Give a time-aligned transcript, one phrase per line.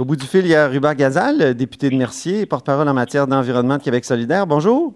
[0.00, 3.26] Au bout du fil, il y a Ruba Gazal, député de Mercier, porte-parole en matière
[3.26, 4.46] d'environnement de Québec solidaire.
[4.46, 4.94] Bonjour.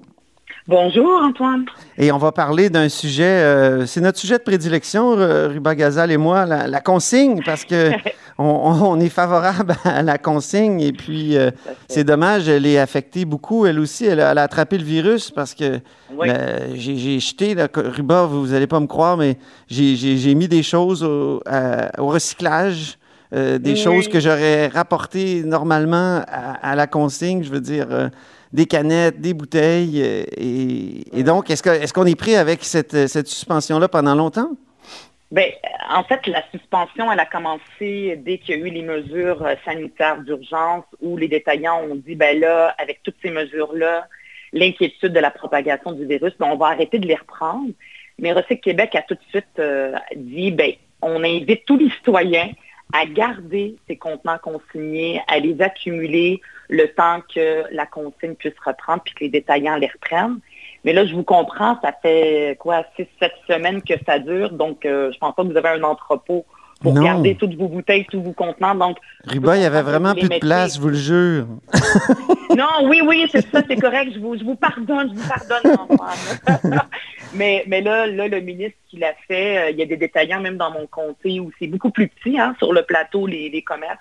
[0.67, 1.67] Bonjour, Antoine.
[1.99, 6.17] Et on va parler d'un sujet, euh, c'est notre sujet de prédilection, Ruba Gazal et
[6.17, 7.91] moi, la, consigne, parce que
[8.39, 10.80] on, est favorable à la consigne.
[10.80, 11.50] Et puis, euh,
[11.86, 13.66] c'est dommage, elle est affectée beaucoup.
[13.66, 15.80] Elle aussi, elle a, attrapé le virus parce que
[16.73, 19.36] j'ai jeté, Ruba, vous n'allez pas me croire, mais
[19.68, 21.43] j'ai mis des choses au,
[21.98, 22.96] recyclage.
[23.32, 28.10] Euh, des choses que j'aurais rapportées normalement à, la consigne, je veux dire,
[28.52, 30.00] des canettes, des bouteilles.
[30.37, 34.50] Et, donc, est-ce qu'on est, pris avec cette, suspension-là pendant longtemps?
[35.34, 35.47] Bien,
[35.91, 39.55] en fait, la suspension, elle a commencé dès qu'il y a eu les mesures euh,
[39.64, 44.06] sanitaires d'urgence où les détaillants ont dit, ben là, avec toutes ces mesures-là,
[44.52, 47.70] l'inquiétude de la propagation du virus, ben, on va arrêter de les reprendre.
[48.19, 50.72] Mais Recyc Québec a tout de suite euh, dit, ben,
[51.02, 52.50] on invite tous les citoyens
[52.93, 59.03] à garder ces contenants consignés, à les accumuler le temps que la consigne puisse reprendre
[59.03, 60.39] puis que les détaillants les reprennent.
[60.84, 64.84] Mais là, je vous comprends, ça fait quoi, six, sept semaines que ça dure, donc
[64.84, 66.45] euh, je pense pas que vous avez un entrepôt
[66.84, 68.74] pour garder toutes vos bouteilles, tous vos contenants.
[68.74, 71.46] Donc, Ruba, il y avait vraiment plus de place, je vous le jure.
[72.56, 74.12] non, oui, oui, c'est ça, c'est correct.
[74.14, 76.80] Je vous, je vous pardonne, je vous pardonne,
[77.34, 80.40] mais, mais là, là, le ministre qui l'a fait, euh, il y a des détaillants
[80.40, 83.62] même dans mon comté où c'est beaucoup plus petit, hein, sur le plateau, les, les
[83.62, 83.98] commerces,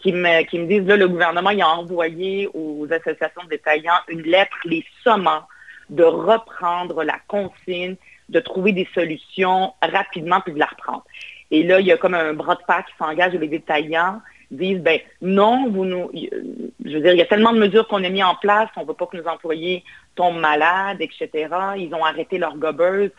[0.00, 4.00] qui me, qui me disent, là, le gouvernement, il a envoyé aux associations de détaillants
[4.08, 5.42] une lettre les sommant
[5.90, 7.96] de reprendre la consigne,
[8.28, 11.04] de trouver des solutions rapidement puis de la reprendre.
[11.52, 14.80] Et là, il y a comme un bras de fer qui s'engage les détaillants disent
[14.80, 18.08] ben non, vous nous je veux dire, il y a tellement de mesures qu'on a
[18.08, 21.48] mis en place, on ne veut pas que nos employés tombent malades, etc.
[21.78, 23.10] Ils ont arrêté leurs gobbers.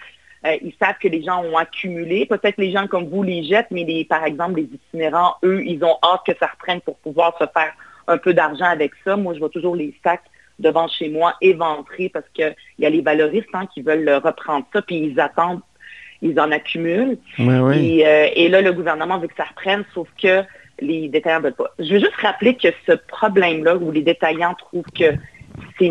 [0.46, 2.26] Euh, ils savent que les gens ont accumulé.
[2.26, 5.98] Peut-être les gens comme vous les jettent, mais par exemple, les itinérants, eux, ils ont
[6.04, 7.74] hâte que ça reprenne pour pouvoir se faire
[8.08, 9.16] un peu d'argent avec ça.
[9.16, 10.24] Moi, je vois toujours les sacs
[10.60, 14.82] devant chez moi éventrés parce qu'il y a les valoristes hein, qui veulent reprendre ça,
[14.82, 15.62] puis ils attendent,
[16.24, 17.18] ils en accumulent.
[17.40, 20.42] Euh, et, là, le gouvernement veut que ça reprenne, sauf que
[20.80, 21.72] les détaillants ne veulent pas.
[21.78, 25.14] Je veux juste rappeler que ce problème-là, où les détaillants trouvent que
[25.78, 25.90] c'est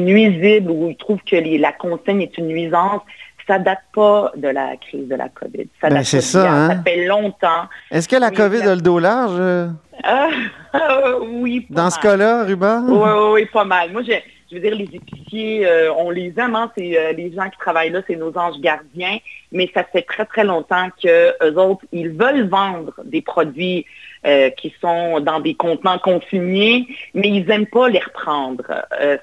[0.00, 3.02] nuisible, ou ils trouvent que la consigne est une nuisance,
[3.46, 5.66] ça date pas de la crise de la COVID.
[5.80, 6.68] Ça ben, c'est ça, hein?
[6.68, 7.68] Ça fait longtemps.
[7.90, 9.68] Est-ce que la COVID a le dos large?
[10.04, 10.28] Ah,
[11.28, 11.66] oui.
[11.68, 12.82] Dans ce cas-là, Ruba?
[12.86, 13.90] Oui, oui, oui, pas mal.
[13.92, 14.12] Moi, je,
[14.52, 17.56] je veux dire, les épiciers, euh, on les aime, hein, c'est euh, les gens qui
[17.58, 19.16] travaillent là, c'est nos anges gardiens,
[19.50, 23.86] mais ça fait très, très longtemps que autres, ils veulent vendre des produits
[24.26, 28.64] euh, qui sont dans des contenants consignés, mais ils n'aiment pas les reprendre.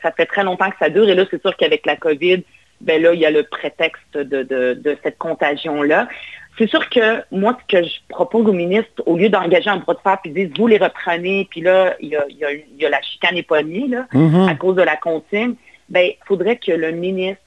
[0.02, 2.44] ça fait très longtemps que ça dure, et là, c'est sûr qu'avec la COVID,
[2.82, 6.08] ben là, il y a le prétexte de, cette contagion-là.
[6.60, 9.94] C'est sûr que moi, ce que je propose au ministre, au lieu d'engager un bras
[9.94, 13.88] de fer puis dire vous les reprenez, puis là, il y a, la chicane épognée
[13.88, 14.50] là, mm-hmm.
[14.50, 15.56] à cause de la consigne,
[15.88, 17.42] ben, il faudrait que le ministre,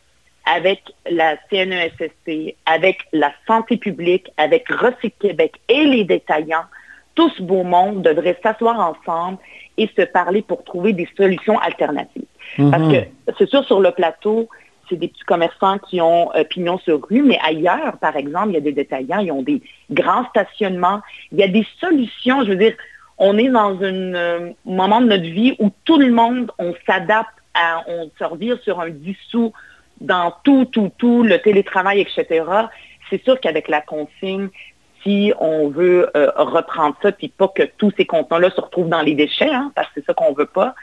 [0.47, 6.65] avec la CNESST, avec la santé publique, avec Recyc Québec et les détaillants,
[7.15, 9.39] tout ce beau monde devrait s'asseoir ensemble
[9.77, 12.25] et se parler pour trouver des solutions alternatives.
[12.57, 13.05] Parce mm-hmm.
[13.27, 14.49] que c'est sûr, sur le plateau,
[14.93, 18.55] c'est des petits commerçants qui ont euh, pignon sur rue, mais ailleurs, par exemple, il
[18.55, 21.01] y a des détaillants, ils ont des grands stationnements.
[21.33, 22.45] Il y a des solutions.
[22.45, 22.75] Je veux dire,
[23.17, 27.31] on est dans un euh, moment de notre vie où tout le monde, on s'adapte
[27.55, 29.53] à, on se revire sur un dissous
[30.01, 32.45] dans tout, tout, tout, le télétravail, etc.
[33.09, 34.49] C'est sûr qu'avec la consigne,
[35.03, 39.03] si on veut euh, reprendre ça, puis pas que tous ces contenants-là se retrouvent dans
[39.03, 40.75] les déchets, hein, parce que c'est ça qu'on veut pas,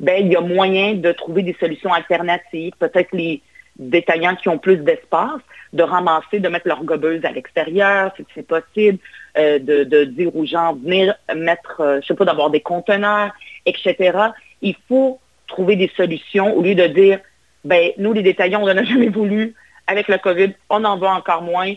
[0.00, 2.72] ben il y a moyen de trouver des solutions alternatives.
[2.78, 3.42] Peut-être les
[3.78, 5.40] détaillants qui ont plus d'espace,
[5.72, 8.98] de ramasser, de mettre leurs gobeuses à l'extérieur, si c'est possible,
[9.36, 13.32] euh, de, dire aux gens, venir mettre, euh, je sais pas, d'avoir des conteneurs,
[13.66, 14.18] etc.
[14.62, 17.20] Il faut trouver des solutions au lieu de dire,
[17.64, 19.54] ben nous, les détaillants, on n'en a jamais voulu.
[19.86, 21.72] Avec le COVID, on en va encore moins.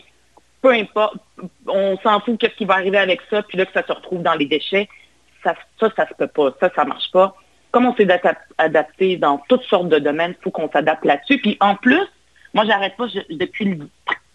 [0.60, 1.16] Peu importe,
[1.66, 4.22] on s'en fout qu'est-ce qui va arriver avec ça, puis là que ça se retrouve
[4.22, 4.88] dans les déchets.
[5.42, 6.54] Ça, ça, ça se peut pas.
[6.60, 7.34] Ça, ça marche pas
[7.72, 8.06] comme on s'est
[8.58, 11.38] adapté dans toutes sortes de domaines, il faut qu'on s'adapte là-dessus.
[11.38, 12.06] Puis en plus,
[12.54, 13.78] moi, j'arrête pas depuis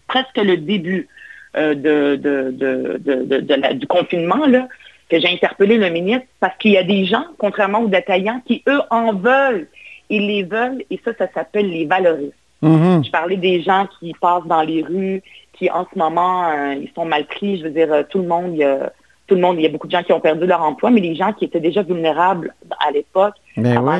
[0.08, 1.08] presque le début
[1.56, 4.68] euh, de, du confinement, là,
[5.08, 8.62] que j'ai interpellé le ministre, parce qu'il y a des gens, contrairement aux détaillants, qui,
[8.68, 9.68] eux, en veulent.
[10.10, 12.34] Ils les veulent, et ça, ça s'appelle les valoristes.
[12.62, 13.06] Mm-hmm.
[13.06, 16.90] Je parlais des gens qui passent dans les rues, qui en ce moment, euh, ils
[16.94, 17.58] sont mal pris.
[17.58, 18.92] Je veux dire, tout le monde, il y a
[19.28, 21.02] tout le monde, il y a beaucoup de gens qui ont perdu leur emploi, mais
[21.02, 23.98] les gens qui étaient déjà vulnérables à l'époque, avant,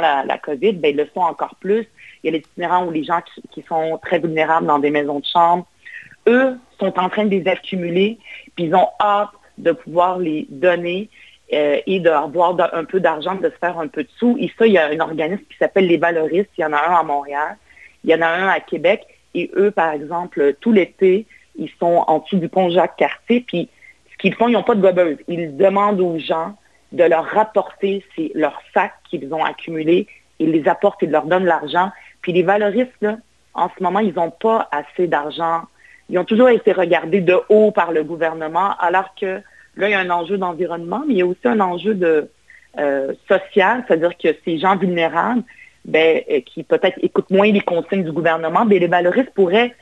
[0.00, 1.88] la, COVID, ben, ils le sont encore plus.
[2.22, 3.20] Il y a les itinérants ou les gens
[3.50, 5.66] qui, sont très vulnérables dans des maisons de chambre.
[6.28, 8.18] Eux sont en train de les accumuler,
[8.54, 11.08] puis ils ont hâte de pouvoir les donner
[11.50, 14.36] et de avoir un peu d'argent, de se faire un peu de sous.
[14.38, 16.50] Et ça, il y a un organisme qui s'appelle les Valoristes.
[16.58, 17.56] Il y en a un à Montréal,
[18.04, 19.06] il y en a un à Québec.
[19.34, 23.40] Et eux, par exemple, tout l'été, ils sont en dessous du pont Jacques-Cartier.
[23.46, 23.68] Puis
[24.20, 25.18] qu'ils font, ils n'ont pas de gobeuse.
[25.28, 26.56] Ils demandent aux gens
[26.92, 30.06] de leur rapporter leurs sacs qu'ils ont accumulés.
[30.38, 31.90] Ils les apportent, ils leur donnent l'argent.
[32.22, 33.16] Puis les valoristes, là,
[33.54, 35.62] en ce moment, ils n'ont pas assez d'argent.
[36.08, 39.40] Ils ont toujours été regardés de haut par le gouvernement, alors que
[39.76, 42.28] là, il y a un enjeu d'environnement, mais il y a aussi un enjeu de,
[42.78, 45.42] euh, social, c'est-à-dire que ces gens vulnérables,
[45.84, 49.74] ben, euh, qui peut-être écoutent moins les consignes du gouvernement, ben, les valoristes pourraient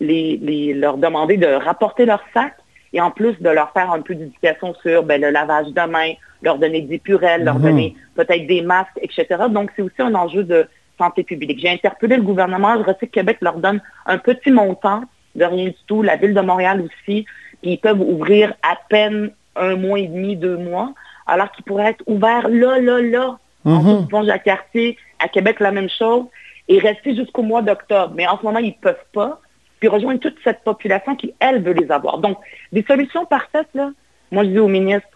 [0.00, 2.54] les, leur demander de rapporter leur sac
[2.92, 6.12] et en plus de leur faire un peu d'éducation sur ben, le lavage de main,
[6.42, 7.62] leur donner des purelles, leur mhm.
[7.62, 9.26] donner peut-être des masques, etc.
[9.50, 10.66] Donc, c'est aussi un enjeu de
[10.98, 11.58] santé publique.
[11.60, 15.02] J'ai interpellé le gouvernement, je sais que Québec leur donne un petit montant
[15.34, 17.24] de rien du tout, la ville de Montréal aussi,
[17.62, 20.92] puis ils peuvent ouvrir à peine un mois et demi, deux mois,
[21.26, 24.14] alors qu'ils pourraient être ouverts là, là, là, en -hmm.
[24.14, 26.26] en à quartier, à Québec, la même chose,
[26.68, 28.12] et rester jusqu'au mois d'octobre.
[28.16, 29.40] Mais en ce moment, ils ne peuvent pas,
[29.82, 32.18] puis rejoindre toute cette population qui, elle, veut les avoir.
[32.18, 32.38] Donc,
[32.70, 33.90] des solutions parfaites, là,
[34.30, 35.08] moi, je dis au ministre,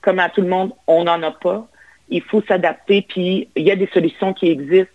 [0.00, 1.66] comme à tout le monde, on n'en a pas.
[2.08, 4.90] Il faut s'adapter, puis il y a des solutions qui existent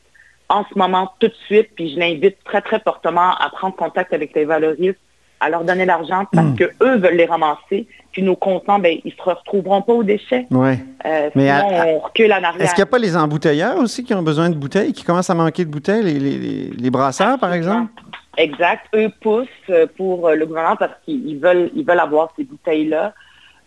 [0.50, 4.16] en ce moment tout de suite, puis je l'invite très, très fortement à prendre contact
[4.16, 4.98] avec les valoristes,
[5.40, 6.56] à leur donner l'argent parce hmm.
[6.56, 10.48] qu'eux veulent les ramasser, puis nos comptants, ben, ils ne se retrouveront pas aux déchets.
[10.50, 10.72] Oui.
[11.06, 12.62] Euh, Mais sinon, on recule en arrière.
[12.64, 15.30] Est-ce qu'il n'y a pas les embouteilleurs aussi qui ont besoin de bouteilles, qui commencent
[15.30, 17.92] à manquer de bouteilles, les, les, les brasseurs, par exemple?
[18.38, 18.86] Exact.
[18.96, 23.14] Eux poussent euh, pour le gouvernement parce qu'ils veulent, ils veulent avoir ces bouteilles-là.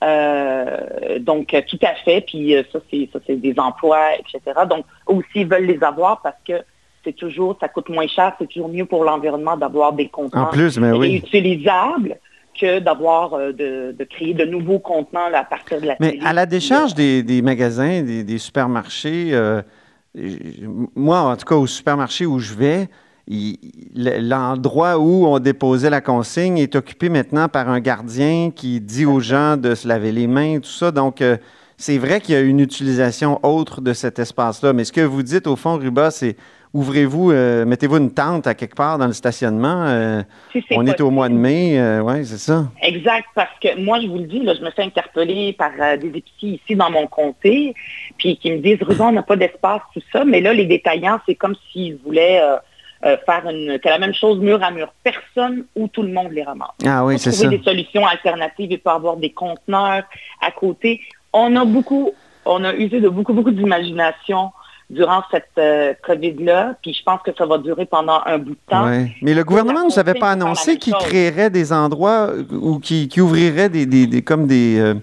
[0.02, 2.22] Euh, donc, tout à fait.
[2.22, 4.60] Puis ça, c'est ça, c'est des emplois, etc.
[4.68, 6.62] Donc, aussi, ils veulent les avoir parce que
[7.04, 12.18] c'est toujours, ça coûte moins cher, c'est toujours mieux pour l'environnement d'avoir des contenants réutilisables
[12.58, 16.46] que d'avoir euh, de, créer de nouveaux contenants à partir de la Mais à la
[16.46, 19.62] décharge des, magasins, des, supermarchés, euh,
[20.94, 22.88] moi, en tout cas, au supermarché où je vais,
[23.28, 29.20] l'endroit où on déposait la consigne est occupé maintenant par un gardien qui dit aux
[29.20, 30.90] gens de se laver les mains, tout ça.
[30.90, 31.36] Donc, euh,
[31.76, 34.72] c'est vrai qu'il y a une utilisation autre de cet espace-là.
[34.72, 36.36] Mais ce que vous dites, au fond, Ruba, c'est
[36.74, 39.84] ouvrez-vous, euh, mettez-vous une tente à quelque part dans le stationnement.
[39.86, 40.22] Euh,
[40.70, 42.64] on est au mois de mai, euh, oui, c'est ça.
[42.80, 46.08] Exact, parce que moi, je vous le dis, là, je me fais interpeller par des
[46.08, 47.74] épiciers ici dans mon comté,
[48.16, 51.20] puis qui me disent, Ruban, on n'a pas d'espace, tout ça, mais là, les détaillants,
[51.26, 52.40] c'est comme s'ils voulaient
[53.02, 54.92] faire une, la même chose mur à mur.
[55.02, 56.70] Personne ou tout le monde les ramasse.
[56.86, 57.42] Ah oui, c'est ça.
[57.42, 60.04] Trouver des solutions alternatives, il peut avoir des conteneurs
[60.40, 61.00] à côté.
[61.32, 62.12] On a beaucoup,
[62.44, 64.52] on a usé de beaucoup, beaucoup d'imagination
[64.92, 68.58] durant cette euh, COVID-là, puis je pense que ça va durer pendant un bout de
[68.68, 68.86] temps.
[69.22, 73.70] Mais le gouvernement ne nous avait pas annoncé qu'il créerait des endroits ou qui, ouvrirait
[73.70, 74.94] des, comme des, euh,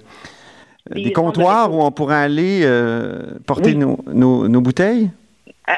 [0.91, 5.09] des, comptoirs où on pourrait aller euh, porter nos, bouteilles?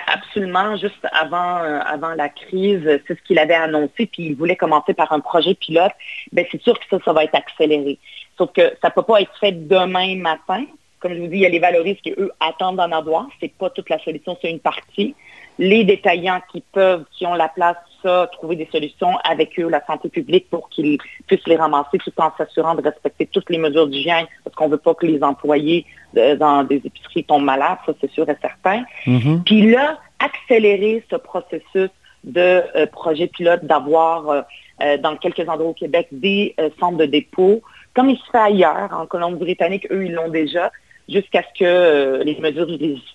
[0.08, 4.94] Absolument, juste avant, avant la crise, c'est ce qu'il avait annoncé, puis il voulait commencer
[4.94, 5.92] par un projet pilote.
[6.32, 8.00] Bien, c'est sûr que ça, ça va être accéléré.
[8.38, 10.64] Sauf que ça ne peut pas être fait demain matin,
[11.02, 13.28] comme je vous dis, il y a les valoristes qui, eux, attendent d'en avoir.
[13.40, 15.14] Ce n'est pas toute la solution, c'est une partie.
[15.60, 19.86] Les détaillants qui peuvent, qui ont la place, ça, trouver des solutions avec eux, la
[19.86, 23.88] santé publique, pour qu'ils puissent les ramasser tout en s'assurant de respecter toutes les mesures
[23.88, 27.94] d'hygiène, parce qu'on ne veut pas que les employés dans des épiceries tombent malades, ça
[28.01, 28.84] c'est sûr et certain.
[29.05, 29.43] Mm-hmm.
[29.43, 31.89] Puis là, accélérer ce processus
[32.24, 34.41] de euh, projet pilote, d'avoir euh,
[34.84, 37.62] euh, dans quelques endroits au Québec des centres de dépôt,
[37.93, 40.72] comme il se fait ailleurs, en Colombie-Britannique, eux, ils l'ont déjà,
[41.10, 42.67] jusqu'à ce que euh, les mesures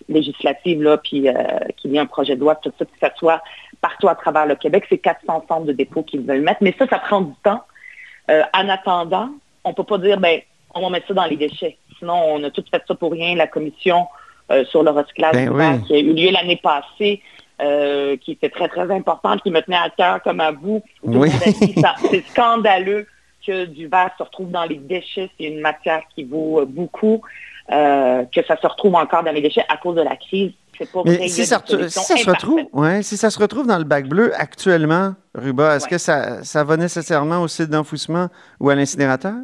[0.08, 1.32] législatives, là, puis euh,
[1.76, 3.42] qu'il y ait un projet de loi, tout ça, que ça soit
[3.80, 4.84] partout à travers le Québec.
[4.88, 6.62] C'est 400 centres de dépôt qu'ils veulent mettre.
[6.62, 7.62] Mais ça, ça prend du temps.
[8.30, 9.30] Euh, en attendant,
[9.64, 10.40] on ne peut pas dire, ben,
[10.74, 11.78] on va mettre ça dans les déchets.
[11.98, 13.34] Sinon, on a tout fait ça pour rien.
[13.36, 14.06] La commission
[14.70, 17.20] sur le recyclage ben qui a eu lieu l'année passée,
[17.58, 20.84] qui était très, très importante, qui me tenait à cœur comme à vous.
[22.10, 23.08] C'est scandaleux
[23.44, 25.30] que du verre se retrouve dans les déchets.
[25.36, 27.22] C'est une matière qui vaut beaucoup.
[27.72, 30.52] Euh, que ça se retrouve encore dans les déchets à cause de la crise.
[31.04, 35.14] Mais si, ça, se retrouve, ouais, si ça se retrouve dans le bac bleu actuellement,
[35.34, 38.28] Ruba, est-ce que ça, ça va nécessairement au site d'enfouissement
[38.60, 39.34] ou à l'incinérateur?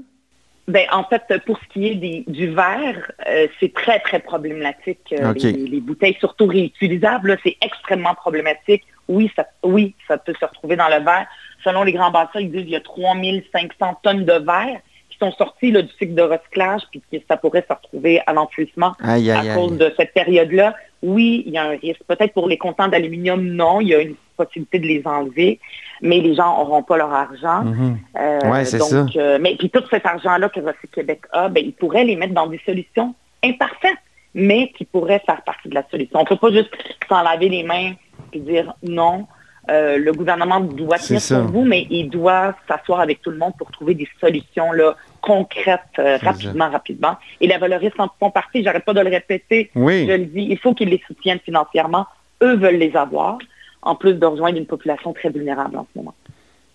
[0.68, 5.12] Ben, en fait, pour ce qui est du verre, euh, c'est très, très problématique.
[5.12, 8.84] Euh, les, bouteilles, surtout réutilisables, c'est extrêmement problématique.
[9.08, 11.26] Oui ça, oui, ça peut se retrouver dans le verre.
[11.64, 14.80] Selon les grands bassins, ils disent qu'il y a 3500 tonnes de verre
[15.22, 19.54] sont sortis du cycle de recyclage, puis que ça pourrait se retrouver à l'enfouissement à
[19.54, 20.74] cause de cette période-là.
[21.02, 22.02] Oui, il y a un risque.
[22.06, 25.60] Peut-être pour les comptants d'aluminium, non, il y a une possibilité de les enlever,
[26.00, 27.64] mais les gens n'auront pas leur argent.
[27.64, 27.96] Mm-hmm.
[28.18, 29.06] Euh, c'est ça.
[29.16, 32.34] Euh, mais puis tout cet argent-là que Recyc Québec a, ben, ils pourraient les mettre
[32.34, 33.14] dans des solutions
[33.44, 33.98] imparfaite,
[34.34, 36.18] mais qui pourrait faire partie de la solution.
[36.18, 36.70] On ne peut pas juste
[37.08, 37.92] s'en laver les mains
[38.32, 39.26] et dire non.
[39.70, 43.52] Euh, le gouvernement doit tenir sur vous, mais il doit s'asseoir avec tout le monde
[43.56, 47.16] pour trouver des solutions là, concrètes euh, rapidement, rapidement.
[47.40, 50.06] Et la valoristes en font partie, j'arrête pas de le répéter, oui.
[50.08, 52.06] je le dis, il faut qu'ils les soutiennent financièrement.
[52.42, 53.38] Eux veulent les avoir,
[53.82, 56.14] en plus de rejoindre une population très vulnérable en ce moment.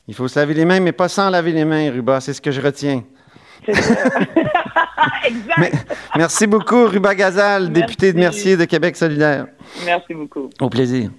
[0.08, 2.42] Il faut se laver les mains, mais pas sans laver les mains, Ruba, c'est ce
[2.42, 3.04] que je retiens.
[3.68, 4.38] exact.
[6.16, 9.48] merci beaucoup, Ruba Gazal, député de Mercier de Québec solidaire.
[9.86, 10.50] Merci beaucoup.
[10.62, 11.10] Au plaisir.